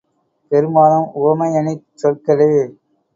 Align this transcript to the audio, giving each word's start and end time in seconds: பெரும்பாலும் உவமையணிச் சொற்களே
பெரும்பாலும் 0.51 1.05
உவமையணிச் 1.15 1.85
சொற்களே 1.95 2.49